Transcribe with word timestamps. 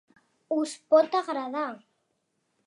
Us 0.55 0.73
pot 0.93 1.19
agradar. 1.19 1.67